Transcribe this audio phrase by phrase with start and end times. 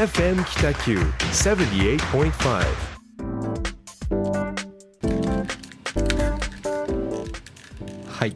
[0.00, 2.40] FM 北九78.5
[8.08, 8.34] はい、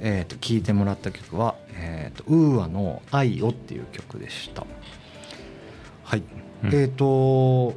[0.00, 4.64] えー、と聴いてもらった曲は、えー、とウーアの「愛を」っていう曲でした。
[6.02, 6.22] はい、
[6.64, 6.74] うん。
[6.74, 7.74] えっ、と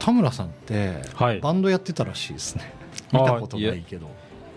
[0.00, 1.38] 田村さんってはい。
[1.38, 2.74] バンドやってたらしいですね、
[3.12, 4.10] 見たことないけど。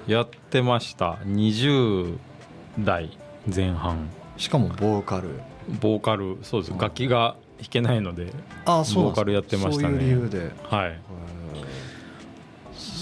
[0.07, 1.19] やってました。
[1.27, 2.17] 20
[2.79, 3.15] 代
[3.55, 4.09] 前半。
[4.37, 5.41] しかもボーカル。
[5.79, 6.73] ボーカルそうです。
[6.75, 8.31] 楽器が弾けないので
[8.85, 9.89] そうボーカルやってましたね。
[9.89, 10.51] そういう理由で。
[10.63, 10.99] はい。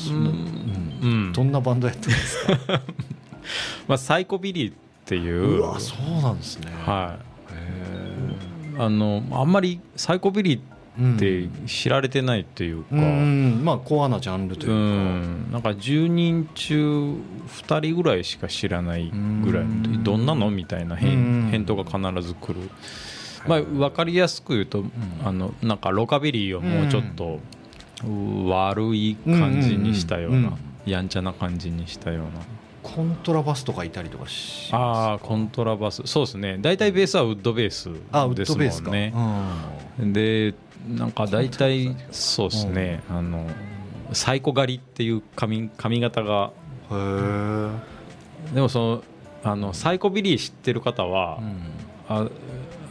[0.10, 1.00] うん。
[1.02, 1.34] うん。
[1.34, 2.58] どんなバンドやってるんですか？
[3.88, 4.76] まあ、サイコビリーっ
[5.06, 6.72] ていううわそうなんですね。
[6.86, 7.18] は
[7.52, 7.54] い。
[7.54, 13.06] へあのあんまりサイコビリーーって知られてないというか、うんう
[13.62, 13.62] ん。
[13.64, 15.52] まあコアなジャンルといううか、ん。
[15.52, 17.14] なんか10人中
[17.48, 19.12] 2人ぐらいしか知らない
[19.44, 19.64] ぐらい。
[19.64, 20.04] うん。
[20.04, 20.50] どんなの？
[20.50, 22.70] みたいな返答が必ず来る、
[23.48, 24.84] まあ、分かりやすく言うと、
[25.24, 27.40] あのなんかロカビリーをもうちょっと
[28.50, 32.32] 悪い感じにしたようなやんちゃな感じにしたような。
[32.84, 36.02] コントラバスとかいたりとかしあまあコントラバス。
[36.06, 36.58] そうですね。
[36.62, 37.90] 大体ベースはウッドベース
[38.34, 39.14] ですもんね。
[40.00, 40.14] うん。
[40.14, 40.54] で
[40.88, 43.04] なんか大体そうですね。
[43.10, 43.46] あの
[44.14, 46.52] サイコ狩りっていう髪髪型が。
[46.90, 49.04] へえ、でもその
[49.44, 51.58] あのサイコビリー知ってる方は、うん。
[52.08, 52.30] あ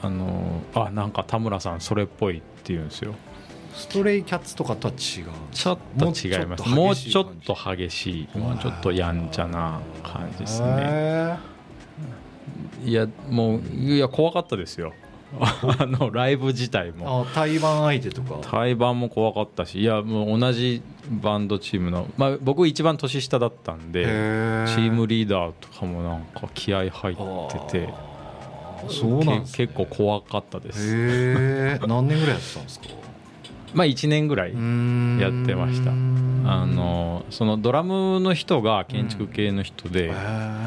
[0.07, 3.15] あのあなんか田村さんそれっぽいって言うんですよ。
[3.75, 5.27] ストレイキャッツとかとは違う。
[5.53, 6.69] ちょっと違います。
[6.69, 8.39] ももうちょっとと激しい。
[8.39, 10.69] もうちょっとやんちゃな感じですね。
[10.71, 11.37] へ
[12.85, 14.93] いやもういや怖かったですよ。
[15.41, 17.27] あのライブ自体ーも。
[17.29, 18.39] あ対バン相手とか。
[18.43, 19.81] 対バンも怖かったし。
[19.81, 27.17] いやもう同じバンドチームの、まあ、僕一番年下だったんでチームリーダーとかもなんか気合入っ
[27.69, 27.95] てて
[28.89, 30.95] そうなんです、ね、け結構怖かったです。
[30.95, 32.87] へえ 何年ぐらいやってたんですか？
[33.75, 35.91] まあ1年ぐらいやってました。
[35.91, 40.13] あのそのドラムの人が建築系の人でへ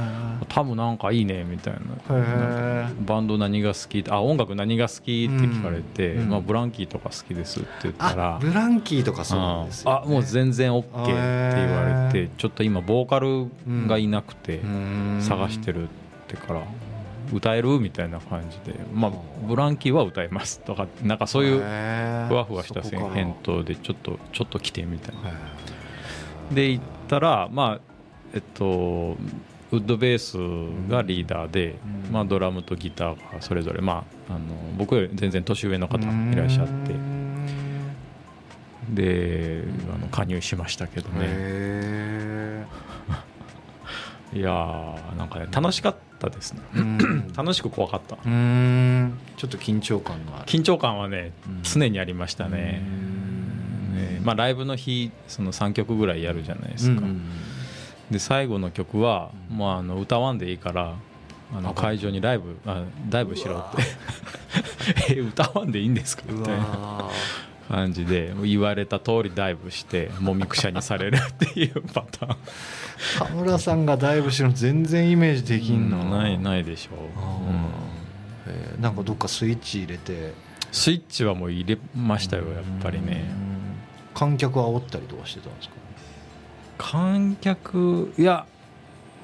[0.49, 1.79] 「多分なんかいいね」みたいな。
[2.11, 6.29] えバンド何が好きあ音楽何が好きって聞かれて、うん。
[6.29, 11.11] まあ、ブランキーとか好きですって言ったらあブランキーとかそうなんですよ、ね、あもう全然 OK って言
[11.71, 13.47] われへてちょっと今ボーカル
[13.87, 14.61] がいなくて
[15.19, 15.87] 探してるるっ
[16.27, 16.61] てから
[17.33, 17.79] 歌える？
[17.79, 18.79] みたいな感じで。
[18.93, 19.11] まあ
[19.47, 25.21] ブランキーは歌えますとかなんかそういうふわふわした返答でちょっとちょっと来てみたいな。
[26.55, 27.79] で行ったらまあ
[28.33, 29.17] えっと
[29.71, 30.37] ウッドベース
[30.91, 31.75] がリーダーで、
[32.07, 32.11] うん。
[32.11, 34.39] まあ、ドラムとギターがそれぞれ、まあ、あの
[34.79, 36.95] 僕より全然年上の方いらっしゃって。
[38.89, 39.63] で
[39.93, 41.17] あの加入しましたけどね。
[41.21, 42.65] へ
[44.33, 46.61] いやーなんかね楽しかったですね。
[47.37, 48.17] 楽しく怖かった。
[48.25, 49.17] うん。
[49.37, 50.45] ちょっと緊張感がある。
[50.45, 51.63] 緊張感はねうん。
[51.63, 52.81] 常にありましたね。
[53.93, 57.01] ねまあ、ライブの日その3曲ぐらいやるじゃないですか、
[58.11, 59.57] で最後の曲は、うん。
[59.57, 60.95] もうあの歌わんでいいから
[61.55, 63.83] あのあ会場にライブあダイブしろって。
[65.15, 66.23] え歌わんでいいんですか？
[66.27, 66.65] みうたいな。
[66.65, 67.09] わ
[67.69, 72.37] 感じで言われた通りダイブしてもみくしゃにされるっていうパターン。
[73.19, 76.99] 田村さんがダイブしてるの全然イメージできんな、ないないでしょう、
[77.47, 78.81] うんえー。
[78.81, 80.33] なんかどっかスイッチ入れて。
[80.71, 83.23] スイッチはもう入れましたよやっぱりね。
[83.43, 83.49] うん
[84.11, 85.75] 観客煽ったりとかしてたんですか？
[86.77, 88.45] 観客いや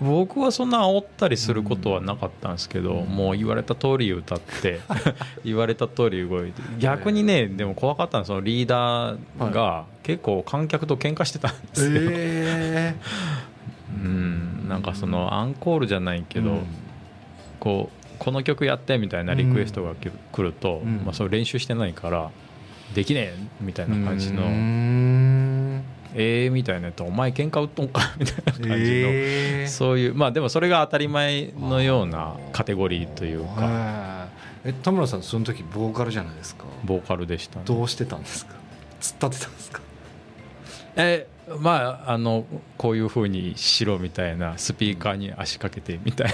[0.01, 3.07] 僕はそんな煽ったりすることはなかったんですけど、うん。
[3.07, 4.81] もう言われた通り歌って
[5.45, 12.95] 言われた通り動いて逆にねでも怖かったのはそのリーダーが結構観客と喧嘩してたんですよ、え
[13.89, 16.59] うんなんかそのアンコールじゃないけど、うん。
[17.59, 21.03] こうこの曲やってみたいなリクエストが来る来ると、うん。
[21.05, 22.31] まあ、それ練習してないから
[22.93, 24.43] できねえみたいな感じの、
[26.15, 29.71] うんええみたいなやつお前喧嘩売っとんかみたいな感じの、えー。
[29.71, 33.61] そういうまあでもそれが当たり前のようなカテゴリーというか。
[33.61, 34.27] は
[34.65, 34.69] い。
[34.69, 36.65] え田村さんその時ボーカルじゃないですか。
[36.83, 38.53] ボーカルでした、ね、どうしてたんですか？
[38.99, 39.81] 突っ立てたんですか？
[40.95, 41.27] え
[41.59, 42.45] まああの
[42.77, 46.31] こういうふうにしろみたいなスピーカーに足かけてみたい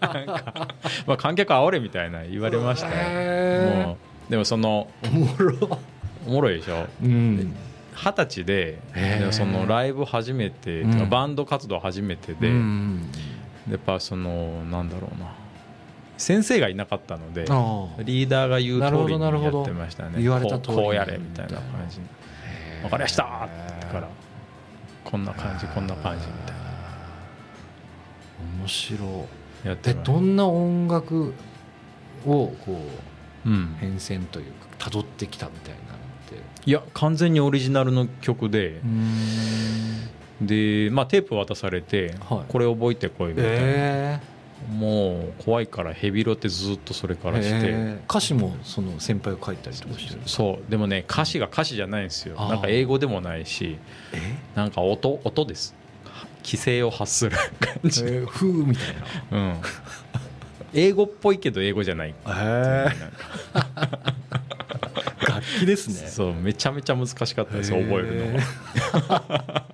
[0.00, 0.68] ななんか、
[1.06, 3.86] まあ、観客煽れみたいな言われましたよ、へー。
[3.88, 3.98] も
[4.28, 5.78] うでもそのおもろ。
[6.26, 6.86] おもろいでしょ？
[7.02, 7.54] うん
[7.98, 8.78] 二十歳で
[9.32, 11.10] そのライブ初めて、うん。
[11.10, 13.10] バンド活動初めてで、うん
[13.68, 15.34] やっぱそのなんだろうな。
[16.16, 17.42] 先生がいなかったので
[18.04, 20.82] リーダーが言う通りにやどなるほどってましたね言われた通りに。
[20.82, 22.00] こうやれみたいな感じ
[22.82, 23.48] 「分かりました!」っ
[23.80, 24.08] てから
[25.04, 26.56] こんな感じこんな感じみたい
[28.58, 29.08] 面白い。
[29.64, 31.34] なやってどんな音楽
[32.26, 32.80] をこ
[33.46, 33.76] うん。
[33.80, 35.97] 変遷というか辿ってきたみたいな
[36.66, 38.80] いや完全にオリジナルの曲で。
[38.84, 40.46] う、ん。
[40.46, 42.52] で、まあ、テープ渡されて、はい。
[42.52, 44.20] これ覚えてこいみたいな、え。
[44.70, 48.00] もう怖いからヘビロってずっとそれからして、え。
[48.08, 50.20] 歌詞もその先輩が書いたりとかしてる。
[50.26, 50.70] そう。
[50.70, 52.36] でもね歌詞が歌詞じゃないんですよ。
[52.36, 53.78] なんか英語でもないし。
[54.12, 54.18] え？
[54.54, 55.74] なんか音音です。
[56.44, 58.86] 規制を発する感じ、えー、ふうみたい
[59.30, 59.38] な。
[59.38, 59.56] うん、
[60.72, 62.14] 英語っぽいけど英語じゃない。
[62.26, 62.86] え。
[63.54, 64.27] 楽
[65.60, 66.08] 器ですね。
[66.08, 68.34] そうめちゃめちゃ難しかったです覚えるの
[69.08, 69.64] は、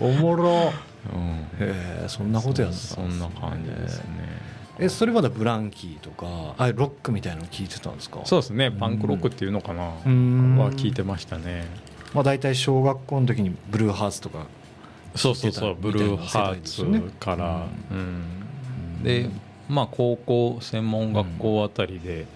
[0.00, 0.72] の おもろ。
[1.14, 1.30] うん。
[1.30, 4.04] へえそんなことやってたそんな感じですね。
[4.80, 8.20] えそれまでブランキーとかあロックみたいなの聞いてたんですか？
[8.24, 10.56] そうですねパンクロックっていうのかな、うん。
[10.58, 11.66] は聞いてましたね。
[12.14, 14.46] まあ大体小学校の時にブルーハーツとか
[15.16, 16.84] そうそうそうブルーハーツ
[17.18, 19.02] から、うん。
[19.02, 19.28] で
[19.68, 22.26] まあ高校専門学校あたりで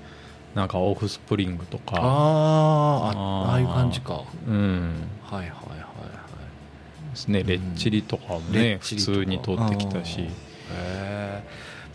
[0.55, 1.97] なんかオフスプリングとか。
[1.97, 4.23] あーああいう感じか。
[4.47, 5.09] うん。
[5.25, 7.11] はいはいはいはい。
[7.11, 10.21] ですねレッチリとかもレね普ッチリとか通に通ってきたし。
[10.21, 10.29] へ
[10.71, 11.43] え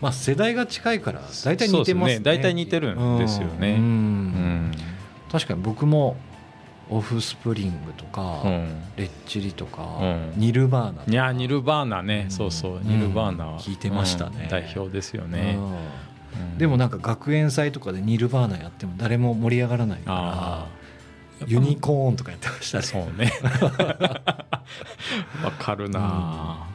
[0.00, 2.20] まあ世代が近いから大体似てますね。
[2.20, 3.72] 大体似てるんですよね。
[3.72, 3.82] うん。
[3.82, 4.72] うん。
[5.30, 6.16] 確かに僕も
[6.90, 8.82] オフスプリングとか、うん。
[8.96, 10.32] レッチリとか、うん。
[10.36, 12.30] ニルバーナいやニルバーナね、うん。
[12.30, 13.58] そうそうニルバーナは、うん。
[13.58, 14.42] 聞いてましたね。
[14.44, 14.48] うん。
[14.48, 15.78] 代表ですよね、うんうん
[16.58, 20.68] でもなんか学園祭とかでニルバーナやっても誰も盛り上がらないか
[21.40, 22.82] らユニコーンとかやってましたね。
[22.84, 23.32] そうね。
[25.44, 26.66] わかるな、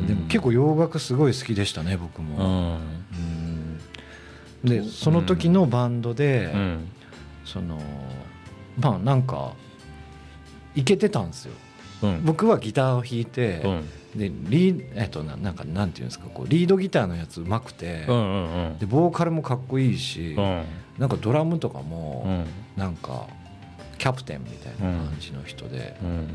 [0.00, 0.06] うん。
[0.06, 2.80] でも結構洋楽すごい好きでしたね僕うも、ん。
[4.64, 4.68] うん。
[4.68, 6.88] でその時のバンドで、うん。
[7.44, 7.80] その
[8.78, 9.52] まあなんか
[10.74, 11.52] いけてたんですよ。
[12.02, 12.24] うん。
[12.24, 18.06] 僕はギターを弾いて、うんでリーえっとななんかなんていうんですかこうリードギターのやつうまくて、で
[18.86, 20.64] ボーカルもかっこいいし、うん。
[20.98, 22.44] なんかドラムとかうも
[22.76, 22.80] ん。
[22.80, 23.26] なんか
[23.98, 26.26] キャプテンみたいな感じの人で,、うん。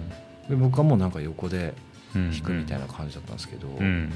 [0.49, 1.73] で僕はもうなんか横で
[2.15, 4.11] うん弾くみたいな感じだったんですけど、ううん。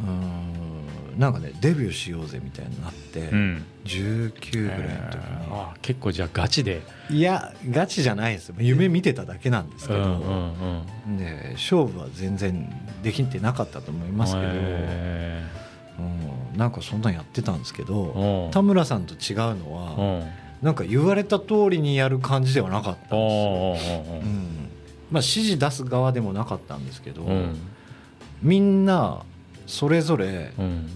[0.00, 0.63] ーん
[1.18, 3.64] なんかねデビューしようぜみたいになって、うん。
[3.84, 6.82] 19ぐらいの時に、あ結構じゃあガチで。
[7.10, 8.54] いやガチじゃないですよ。
[8.58, 12.70] 夢見てただけなんですけど、うんうんうんで勝負は全然
[13.02, 15.42] できてなかったと思いますけど、へ
[15.98, 18.50] うん、なんかそんなんやってたんですけーどうん。
[18.50, 20.30] 田村さんと違うのは、うん。
[20.62, 24.70] なんか言われた通りにやる感じではなかったんですよ、うん。
[25.10, 27.56] まあ、指示出す側でもなかったんですけど、うん。
[28.42, 29.22] みんな
[29.66, 30.88] それぞれ、うん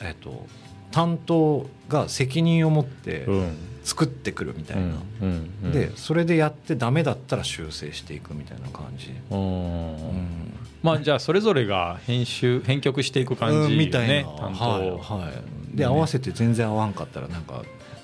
[0.00, 0.46] えっと、
[0.90, 3.56] 担当が責任を持ってうん。
[3.88, 4.82] 作ってくるみたいな、
[5.22, 10.52] うんうんでそれでやってダメだったら修正していくみたいな感じ、うんうん。
[10.82, 14.90] まあじゃあそれぞれが編集編曲していく感じうんみたいな、ね担当はい
[15.24, 15.30] は
[15.72, 17.62] い、でね合わせて全然合わんかったらなんか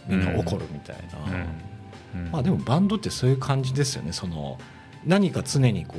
[0.09, 2.31] みんな怒るみたいな、うん。
[2.31, 4.13] まあでもバンドってそういう感じですよね。
[4.13, 4.59] その
[5.05, 5.97] 何か常にこ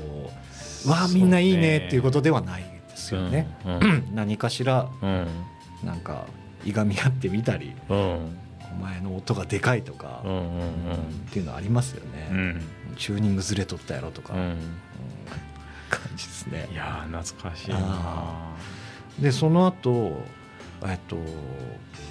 [0.87, 4.07] うわあみんないいねっていうことではないですよね、うんうん。
[4.15, 5.27] 何かしらうん
[5.85, 6.25] なんか
[6.65, 8.37] いがみ合ってみたりうん。
[8.77, 10.69] お前の音がでかいとか、うんうん
[11.29, 12.61] っていうのありますよね、うん。
[12.97, 14.39] チューニングずれとったやろとか、うん。
[14.39, 14.57] うん。
[15.89, 16.67] 感じですね。
[16.73, 18.55] いやー懐かしいなあ
[19.19, 20.21] でその後
[20.85, 21.15] えっと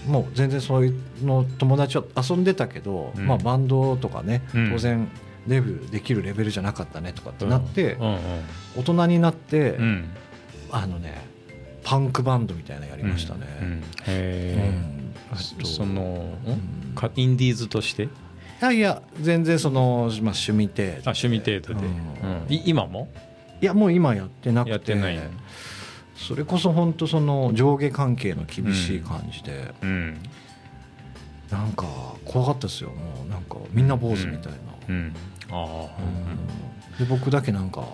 [0.06, 3.26] もう全然そういうの友達は遊んでたけど、うん。
[3.26, 4.70] まあ、バンドとかね、うん。
[4.70, 5.08] 当然
[5.46, 8.20] デビューできるレベルじゃなかったねとかってなって、うんうん。
[8.76, 10.08] 大人になって、うん。
[10.70, 11.33] あのね
[11.84, 13.46] パンクバンドみたいなのやりましたね。
[13.60, 13.78] うんうん。
[13.78, 15.14] うへん。
[15.32, 16.36] えその
[17.14, 18.04] インディーズとして？
[18.04, 18.08] い
[18.60, 20.96] やいや全然その、まあ、趣味程度で。
[21.04, 21.86] あ趣味程度で。
[21.86, 22.46] うん。
[22.48, 23.08] 今も？
[23.60, 24.94] いやもう今やってなくて。
[24.94, 25.16] ない。
[25.16, 25.22] の
[26.16, 30.22] それこそ本当その上下関係の厳しい感じで、うん。
[31.50, 31.86] なんか
[32.24, 32.90] 怖かったですよ。
[32.90, 34.58] もうなんかみんな坊主みたいな、
[36.98, 37.84] で僕だけなんか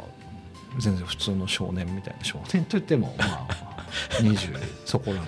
[0.79, 2.25] 全然普通の少年みたいな。
[2.25, 3.70] 少年といってもまあ
[4.23, 5.23] 20そこらの。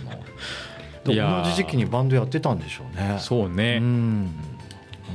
[1.05, 1.13] 同
[1.51, 3.17] じ時期にバンドやってたんでしょうね。
[3.19, 3.79] そうね。
[3.81, 4.31] うん。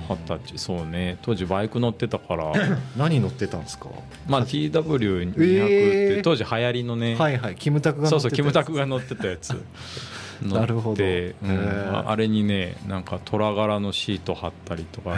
[0.10, 0.58] 二十歳。
[0.58, 1.18] そうね。
[1.22, 2.52] 当時バイク乗ってたから。
[2.98, 3.88] 何乗ってたんですか？
[4.28, 6.16] まあ TW200 っえー。
[6.18, 7.16] て当時流行りのね。
[7.16, 7.56] はいはい。
[7.56, 9.52] キムタクが乗ってたそうそうキムタクが乗ってたやつ。
[10.44, 10.88] なるほど。
[10.90, 11.50] 乗ってへうん。
[11.50, 11.98] ー。
[12.08, 15.16] ああれにねなんか虎柄のシート貼ったりとか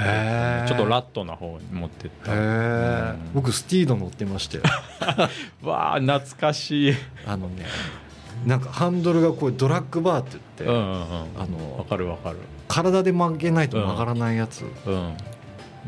[0.67, 2.41] ちょっとラットな方に持ってっへたえう
[3.17, 3.31] ん。
[3.33, 4.63] 僕スティード乗ってましたよ。
[5.63, 6.93] わあ懐かしい。
[7.27, 7.65] あのね
[8.45, 10.97] なんかハンドルがこうドラッグバーって言って、うんうんうん。
[11.37, 12.37] あのわかるわかる。
[12.67, 15.17] 体で曲げないと曲がらないやつ、うん。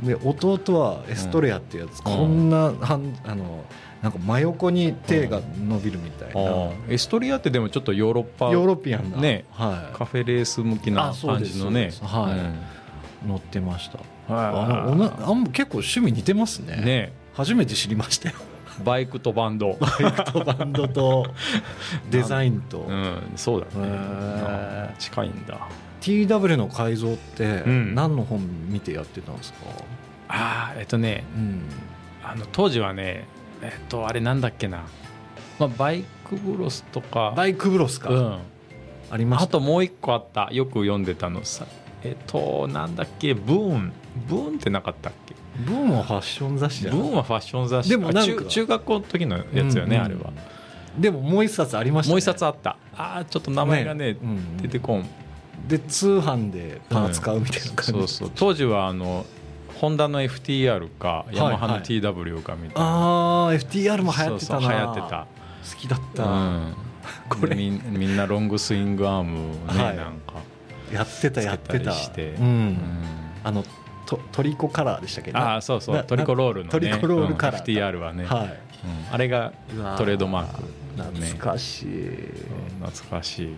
[0.04, 2.04] で弟はエストレアっていうやつ、うん。
[2.04, 3.64] こんなはんあの
[4.02, 9.46] なんか真横に手が伸びるみたいな、エストリアってでもちょっとヨーロッパヨーロピアンな、ね。
[9.52, 12.16] はカフェレース向きなあそうです感じのねそうです。
[12.16, 12.36] は
[13.26, 13.28] い。
[13.28, 14.00] 乗ってました。
[14.28, 16.80] あはのおなあん結構趣味似てますね。
[16.82, 17.14] いね。
[17.34, 18.36] 初めて知りましたよ
[18.84, 19.78] バイクとバンド。
[19.80, 21.26] バイクとバンドと
[22.10, 24.96] デザインと、うんそうだね。
[25.00, 25.58] 近いんだ。
[26.02, 27.96] TW の改造ってうん。
[27.96, 29.60] 何の本見てやってたんですか、
[30.30, 31.62] ああえっとねうん、
[32.24, 33.28] あの当時はね
[33.62, 34.80] えっとあれなんだっけな、
[35.60, 37.34] まあ、バイクブロスとか。
[37.36, 38.38] バイクブロスか、うん。
[39.12, 39.46] ありました。
[39.46, 40.50] あともう一個あった。
[40.52, 41.66] よく読んでたのさ
[42.04, 43.34] えっとなんだっけ？
[43.36, 43.94] ブーン。
[44.28, 45.36] ブーンってなかったっけ？
[45.58, 47.90] ブーンはファッション雑誌じゃんブーンはファッション雑誌。
[47.90, 50.34] でもなんか中中学校の時のやつよね、うんうんあれは。
[50.98, 52.78] でももう一冊ありました、ね、もう一冊あった。
[52.96, 54.58] ああちょっと名前がねうん。
[54.58, 55.10] 出てこん。
[55.68, 58.32] で通販でパーツ買うみたいな感じ、そうそう。
[58.34, 59.26] 当時はあの
[59.76, 64.62] ホンダの FTR かいヤマハのはい TW かみたいな、ああ FTR も流行ってたな。
[64.62, 65.28] そうそう流行ってた。
[65.70, 66.76] 好きだった、うん、
[67.30, 67.56] これ。
[67.56, 69.98] みんみんなロングスイングアームをね、はい。
[69.98, 70.34] なんか。
[70.92, 71.92] やってたやってた。
[71.94, 72.46] して、うん。
[72.46, 72.78] うん。
[73.44, 73.64] あの
[74.12, 75.32] トトリコカラーでしたっけ？
[75.34, 75.96] ああそうそう。
[75.96, 76.72] なトリコロールのね。
[76.72, 78.48] トリコロールカラーうん FTR はね、はい。
[78.48, 79.14] うん。
[79.14, 79.54] あれが
[79.98, 80.64] トレードマーク
[80.98, 83.56] 懐かしい、うん懐かしい。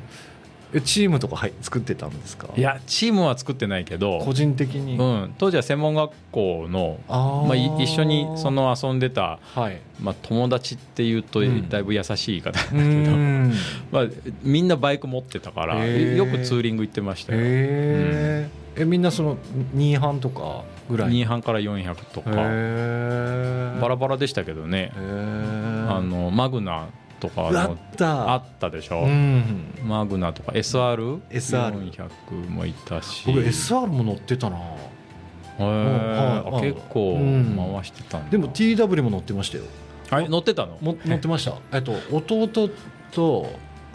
[0.75, 2.50] えチームとかはい作ってたんですか？
[2.55, 7.00] いやチームは作ってないけど個、人的に、うん、当時は専門学校の
[7.48, 9.79] まあ、い一緒にその遊んでた、はい。
[10.01, 11.67] まあ、友達っていうとうん。
[11.69, 13.53] だいぶ優しい方だうけど、ん。
[13.91, 14.05] まあ、
[14.43, 17.39] みんなバイク持ってたからよくツーリング行ってましたよ。
[17.41, 17.43] へ
[18.50, 19.37] ええみんなその
[19.75, 22.31] 2班とかぐらい？2班から400とか。
[23.81, 24.91] バラバラでしたけどね。
[24.95, 26.87] あのマグナ
[27.19, 28.33] とかあのった。
[28.33, 29.67] あったでしょ、うん。
[29.85, 30.51] マグナとか。
[30.53, 33.23] SR400 SR もいたし。
[33.27, 34.57] 僕 SR も乗ってたな。
[34.57, 36.43] へー。
[36.45, 37.55] はいあ結構うん。
[37.55, 38.29] 回してたんだ。
[38.31, 39.63] でも TW も乗ってましたよ。
[40.09, 40.27] あれ？
[40.27, 40.77] 乗ってたの？
[40.81, 41.55] も乗ってました。
[41.71, 42.69] えっと弟
[43.11, 43.49] と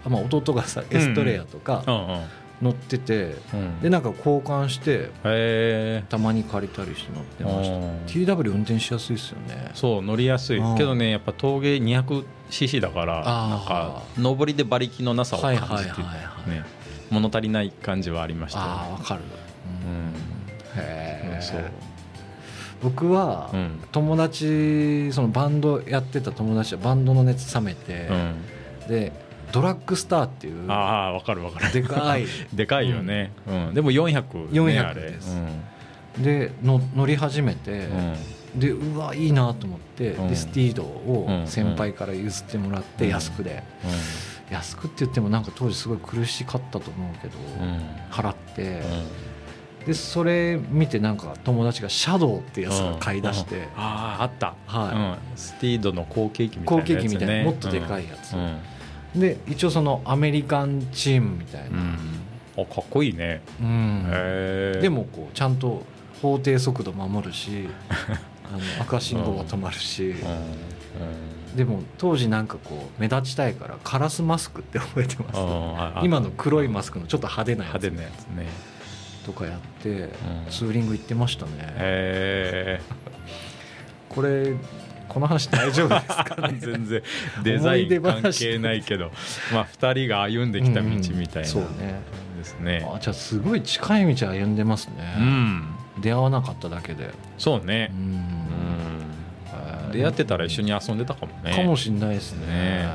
[0.04, 2.20] あまあ弟がさエストレアとかうんうん
[2.60, 3.80] 乗っててうん。
[3.80, 5.10] でなんか交換して
[6.08, 7.76] たまに借りたりして乗ってました。
[7.76, 7.82] うん。
[8.06, 9.70] TW 運転しやすいですよね。
[9.74, 10.58] そう乗りやすい。
[10.58, 10.76] うん。
[10.76, 16.02] けどねやっぱ峠 200cc だからなんか上りで馬力のなさを感じて
[16.50, 16.64] ね
[17.10, 19.20] 物足りない感じはありましたよああわかる。
[19.84, 20.82] うん。
[20.82, 21.64] へえそう。
[22.82, 23.80] 僕はうん。
[23.92, 28.88] 友達そのバンドやってた友達はバンドの熱冷めてうん。
[28.88, 31.72] でドラッグスターっていうああわかるわかる。
[31.72, 32.26] でかい。
[32.52, 33.74] でかいよね、うん。
[33.74, 35.02] でも400、ね、400あれ。
[35.02, 35.36] です。
[36.18, 37.98] での乗り始めてうん。
[37.98, 38.14] うん
[38.56, 40.28] でうわいいなと思ってうん。
[40.28, 41.46] でスティードをうん。
[41.46, 43.10] 先輩から譲ってもらってうん。
[43.10, 43.62] 安くで。
[44.50, 47.68] 安くって言ってもなんか当時すごい苦しかったと思うけどうん。
[47.68, 48.82] うん払って。
[49.86, 53.56] でそれ見てなんか友達がシャドウってやつが買い出して。
[53.56, 53.62] うん。
[53.76, 58.32] あああった、はうん、スティードの後継機みたいなやつ、ね、後継機みたいなもっとでかいやつ。
[58.32, 58.40] うん。
[58.40, 58.58] うん
[59.14, 61.78] で一応そのアメリカンチームみたいな、
[62.62, 64.78] あかっこいいね、うん。
[64.80, 65.82] でもこうちゃんと
[66.20, 67.68] 法定速度守るし
[68.44, 70.14] あの赤信号は止まるし、うん。
[70.14, 71.56] うん。
[71.56, 75.36] でも当時なんかこう目立ちたいからカラスマスクって覚えてます？
[75.36, 77.82] ああ今の黒いマスクのちょっと派手なやつ。
[77.82, 78.46] 派手なやつね。
[79.24, 80.10] とかやってん。
[80.50, 81.52] ツーリング行ってましたね。
[81.58, 82.80] へ
[84.08, 84.54] これ
[85.08, 86.58] この話大丈夫ですかえね？
[86.60, 87.02] 全然。
[87.42, 89.10] デザイン関係ないけど。
[89.52, 91.48] まあ2人が歩んできた道みたいな。
[91.48, 92.00] そうね。
[92.36, 92.86] ですね。
[92.94, 95.64] あじゃあすごい近い道歩んでますうね、ん。
[96.00, 97.10] 出会わなかっただけで。
[97.38, 97.90] そうね。
[97.92, 98.38] う、ん。
[99.92, 101.54] 出会ってたら一緒に遊んでたかもね。
[101.54, 102.46] かもしんないですね。
[102.46, 102.88] ね。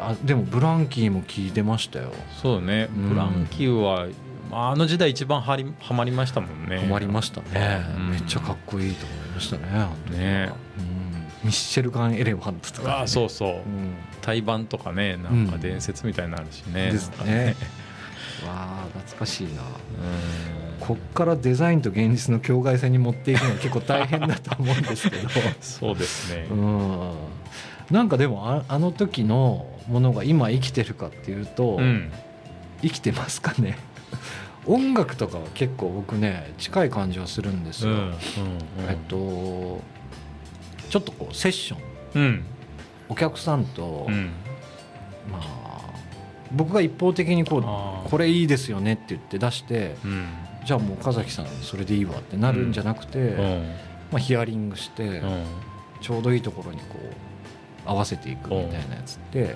[0.00, 2.12] あでもブランキーも聞いてましたよ。
[2.40, 2.88] そうね。
[2.94, 3.08] うん。
[3.10, 4.06] ブランキーは、
[4.50, 6.78] まあ、あの時代一番はりはまりましたもんね。
[6.78, 8.10] ハマりましたね、うん。
[8.10, 10.52] めっちゃかっこいいと思いましたねね。
[10.78, 13.48] うん、ミッシェルガン・エレファントとか、ね、あそうそう。
[13.50, 17.56] うん、対バンとかねなんか伝説みたいになるしね、ですなんかね。
[18.46, 19.50] わあ懐かしいな。
[19.50, 19.58] うん。
[20.80, 25.28] こっからデザインと現実の境界線に持っていくのは結構大変だと思うんですけど。
[25.60, 27.12] そうですね、うん。
[27.90, 32.12] なんかでもああの時のものが今生きてるかっていうと、うん。
[32.82, 33.76] 生きてますかね
[34.68, 38.14] 音楽とかは結構僕ね近い感じはするんですよ、うんうん
[38.88, 39.82] えっと
[40.90, 41.80] ちょっとこうセッション。
[42.14, 42.44] うん。
[43.10, 44.30] お客さんと、うん。
[45.30, 45.80] まあ
[46.50, 50.26] 僕が一方的にこうこれいいですよねって言って出してうん。
[50.64, 53.74] じゃあもう岡崎さんそれでいいわってなるんじゃなくて、うん。
[54.10, 55.44] まあ、ヒアリングして、うん。
[56.00, 56.98] ちょうどいいところにこ
[57.86, 59.54] う合わせていくみたいなやつって、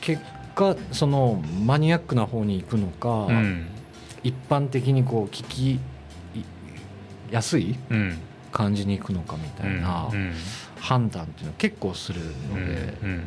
[0.00, 0.22] 結
[0.54, 3.68] 果そのマニアックな方に行くのか、うん
[4.22, 5.80] 一般的にこう聞き
[7.30, 8.18] 安いうん
[8.52, 10.32] 感じにいくのかみたいなうん
[10.78, 13.22] 判断っていうのは結構するうんので、うん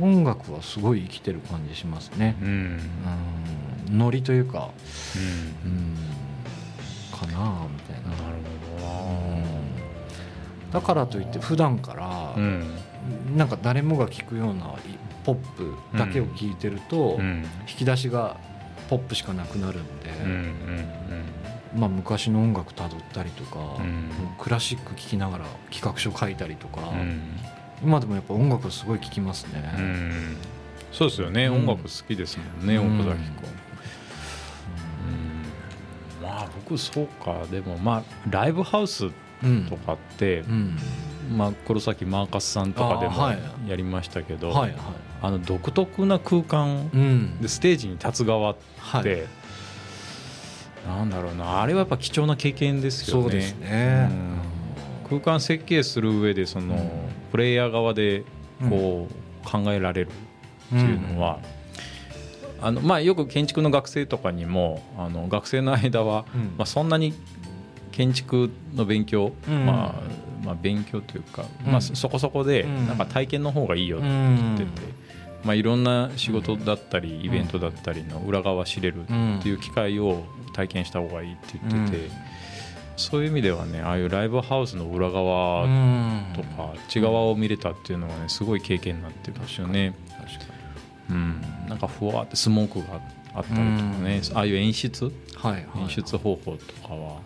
[0.00, 2.36] 音楽はすごい生きてる感じしますね。
[2.40, 2.44] う。
[2.44, 2.48] ん。
[3.88, 3.98] うん。
[3.98, 4.70] ノリというか、
[5.64, 5.70] うん。
[5.70, 5.96] うん、
[7.14, 8.08] かなみたいな。
[8.08, 8.36] なる
[8.78, 8.86] ほど。
[8.86, 9.42] な
[10.72, 12.70] だからといって普段から、うん。
[13.36, 14.74] なんか誰もが聴くような
[15.24, 17.44] ポップだけを聴いてると、うん。
[17.68, 18.38] 引き出しが
[18.92, 24.10] ポップしかなくなるんで、うんうんまあ、昔の音楽たどったりとか、うん。
[24.38, 27.22] クラシック聴きながら企画書書いたりとか、うん。
[27.82, 29.74] 今でもやっぱ音楽すごい聴きますね。
[29.78, 30.36] うん。
[30.92, 31.54] そうですよね、うん。
[31.66, 33.00] 音楽好きですもんね、うん。
[33.00, 33.48] 奥崎君、
[36.20, 36.22] うん。
[36.22, 37.46] まあ僕そうか。
[37.50, 39.06] でもまあライブハウス
[39.42, 39.66] うん。
[39.70, 40.76] とかって、うん
[41.32, 43.28] まあ黒崎マーカスさんとかでも
[43.68, 44.52] やりましたけど、
[45.20, 47.40] あの独特な空間うん。
[47.40, 49.22] でステージに立つ側って、はい。
[50.86, 51.62] なんだろうな。
[51.62, 53.22] あれはやっぱ貴重な経験ですよね。
[53.22, 54.08] そうですね。
[54.10, 54.14] う
[55.14, 55.18] ん。
[55.20, 56.90] 空間設計する上でその、うん。
[57.30, 58.24] プレイヤー側で
[58.68, 60.12] こう考えられるっ
[60.70, 61.38] ていうのは、
[62.60, 66.40] あのまあ、よく建築の学生とかにもあの学生の間は、うん。
[66.58, 67.14] まあ、そんなに
[67.92, 69.66] 建築の勉強、うん。
[69.66, 71.72] まあまあ、勉強というか、うん。
[71.72, 72.86] まあ、そそこそこでうん。
[72.86, 74.92] なんか体験の方がいいよってうん言ってて、
[75.44, 79.06] まあ、いろんな仕事だったりイベントだったりの裏側知れるっ
[79.42, 82.10] ていう機会を体験した方がいいって言ってて、
[82.96, 85.66] そういう意味ではねああいうライブハウスの裏側
[86.34, 89.94] とか内側を見れたっていうのはねすごい経験になってるんですよね。
[91.68, 93.00] なんかふわってスモークが
[93.34, 93.64] あったりとか
[93.98, 95.06] ね、ああいう演出？
[95.06, 95.62] にはいはい。
[95.82, 97.20] 演出方法とかは、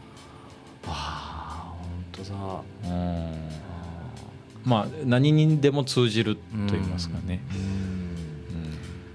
[2.16, 3.48] 当だうん、
[4.64, 6.42] まあ何にでも通じると
[6.72, 7.40] 言いますかね。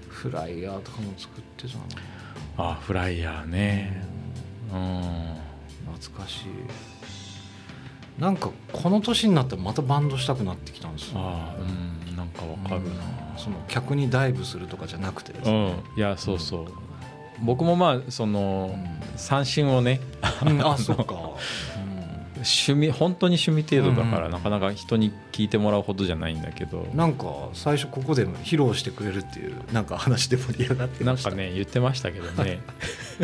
[0.08, 1.84] フライヤーとかも作ってたな。
[2.70, 4.04] あフライヤーね。
[4.72, 5.36] うん。
[5.92, 8.20] 懐かしい。
[8.20, 11.18] なんかこの年になったらまたバンドしたくなってきたんですよ。
[11.18, 12.16] ああうん。
[12.16, 13.02] なんかわかるな。
[13.36, 15.98] その客にダイブするとかじゃなくてですうね、ん。
[15.98, 16.66] いやそうそう。
[17.42, 18.78] 僕もまあその
[19.16, 20.00] 三振をね。
[20.46, 20.64] うん。
[20.64, 21.14] あ そうか、
[22.44, 24.32] 趣味本当に趣味程度だからうん。
[24.32, 26.80] なかなか人に聞いてもらうほどじゃないんだけど。
[26.90, 31.30] うん、なんか最初ここでも披露してくれるっていうなんか話で盛り上がってました。
[31.30, 32.60] なんかね言ってましたけどね。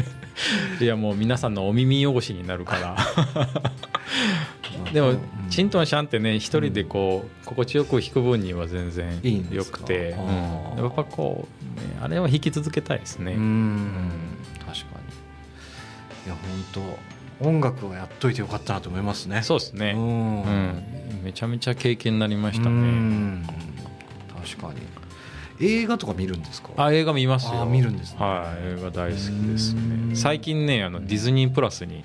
[0.81, 2.97] いやもう皆さんのお耳汚しになるから。
[4.93, 5.19] でもうん
[5.51, 9.79] チントンシャンってね一人でこう心地よく弾く分には全然いいんですか？
[9.81, 10.11] よくて
[10.77, 14.01] うんやっぱこう、ね、あれは弾き続けたいですね、うん。
[14.61, 14.79] 確かに。
[16.27, 16.41] いや本
[16.73, 16.81] 当
[17.41, 19.43] 音楽はやっといてよかったなと思いますね。
[19.43, 20.43] そうですね、うん。
[20.43, 20.83] うん、
[21.23, 23.47] めちゃめちゃ経験になりましたうねん。
[24.43, 24.81] 確かに。
[25.61, 26.71] 映画とか見るんですか？
[26.77, 27.63] あ映画見ますよ。
[27.63, 28.19] あ見るんですね。
[28.21, 28.79] はい。
[28.79, 29.21] 映画大好き
[29.51, 30.09] ですうん。
[30.11, 32.05] ね最近ねあのディズニープラスに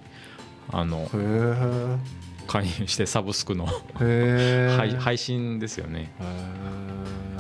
[0.71, 1.97] あのへえ
[2.47, 6.11] 加入してサブスクの 配配信ですよね。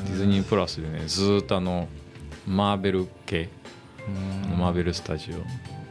[0.05, 1.87] ディズニープラスでねずーっとあの
[2.47, 3.49] マーベル系。
[4.07, 4.57] うん。
[4.57, 5.35] マーベルスタジオ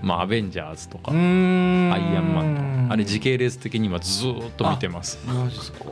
[0.03, 5.19] まあアベンジャーズとかうアイんアンマンとあれ時系列的に今ずーっと見てます。
[5.27, 5.85] マジですか。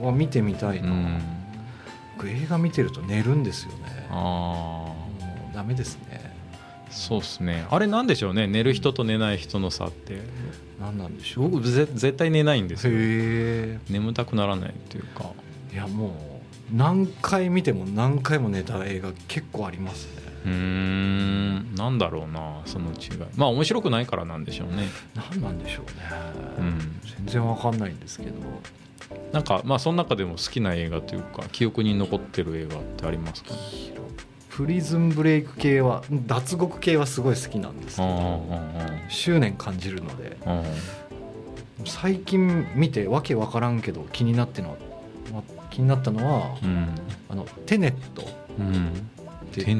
[0.00, 1.20] わ見てみたいうな、ん。
[2.16, 4.06] 僕映画見てると寝るんですよね。
[4.10, 4.96] あも
[5.50, 6.32] うダメですね。
[6.88, 7.66] あそうっすね。
[7.70, 8.46] あれなんでしょうね。
[8.46, 10.20] 寝る人と寝ない人の差って。
[10.80, 11.48] 何なんでしょう。
[11.48, 12.92] 僕ぜ絶対寝ないんですよ。
[12.94, 15.30] へ眠たくならないっていうか。
[15.72, 16.12] えいやもう
[16.74, 21.74] 何回見ても何回も寝た映画結構ありますねうーん。
[21.74, 23.18] なんだろうなその違い。
[23.36, 24.88] まあ面白くないからなんでしょうね。
[25.14, 25.92] 何なんでしょうね、
[26.58, 27.00] うん。
[27.24, 28.32] 全然わかんないんですけど。
[29.32, 33.54] なんかまあその中でも好きな映画というか記憶に残ってる映画ってありますか？
[34.50, 38.42] プリズンブレイク系は脱獄系はすごい好きなんですけど
[39.08, 40.36] 執念感じるので
[41.86, 44.76] 最近見てわけわからんけど気になってのは
[45.32, 46.88] ま気になったのはうん。
[47.30, 48.26] あのテネット。
[48.58, 49.10] うん
[49.50, 49.70] ってて。
[49.70, 49.76] へ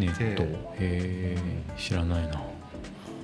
[0.78, 1.38] え
[1.78, 2.42] 知らないな。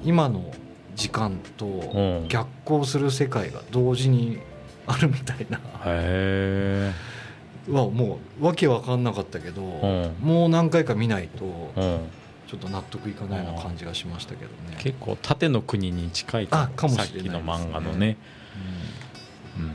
[0.04, 0.52] 今の
[0.94, 2.28] 時間とうん。
[2.28, 4.38] 逆行する世界が同時に
[4.86, 5.60] あるみたいな。
[5.84, 6.92] へ
[7.68, 10.16] はもうわけわかんなかったけど、うん。
[10.20, 11.72] もう何回か見ないと
[12.46, 14.76] ちょっと納得いかないような感じがしましたけどね。
[14.78, 18.18] 結構縦の国に近いあかもしれないさっきの漫画のね、
[19.56, 19.64] うん。
[19.64, 19.74] うん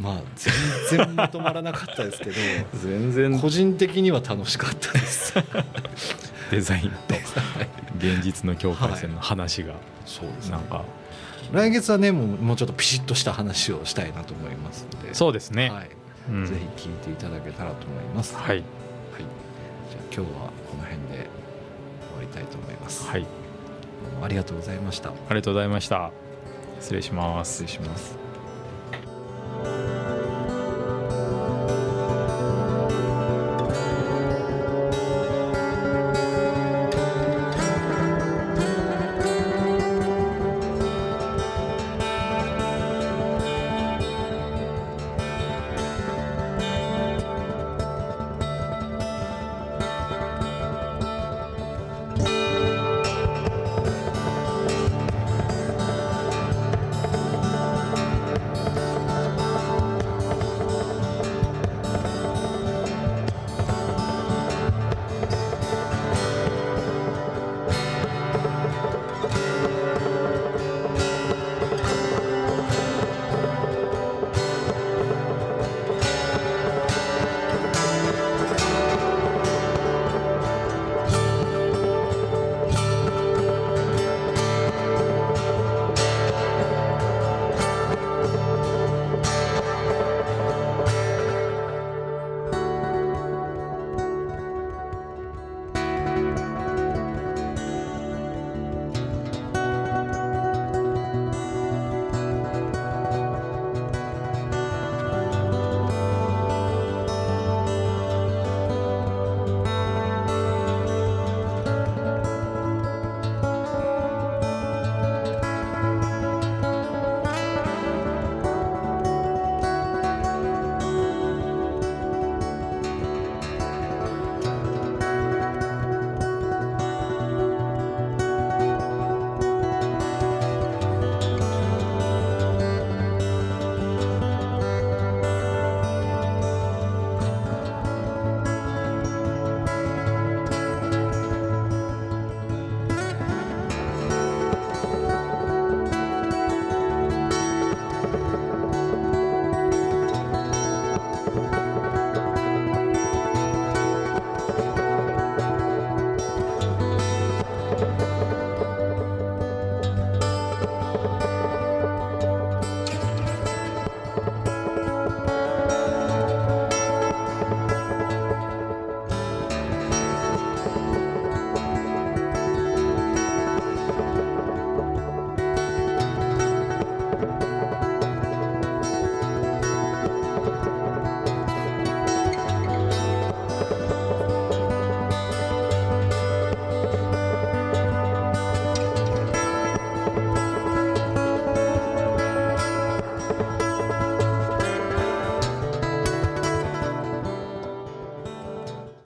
[0.00, 2.36] まあ全然まとまらなかったですけど
[2.82, 3.38] 全然。
[3.38, 5.34] 個人的には楽しかったです。
[6.50, 7.14] デザインと
[7.98, 9.74] 現実の境界線の話が
[10.06, 10.84] そうですなんか。
[11.52, 15.90] 来月はねもうもうちょっとピシッとした話をしたいなと思いますのでそうですね、はい。
[16.30, 16.46] うん。
[16.46, 18.36] ぜひ聞いていただけたらと思います。
[18.36, 18.46] はい。
[18.48, 21.26] はい、じゃあ今日はこの辺で終わ
[22.20, 23.06] りたいと思います。
[23.08, 23.26] はい。
[24.22, 25.10] ありがとうございました。
[25.10, 26.10] ありがとうございました。
[26.80, 27.64] 失礼します。
[27.64, 28.27] 失礼します